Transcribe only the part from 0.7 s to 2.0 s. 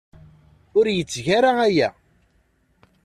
Ur yetteg ara aya.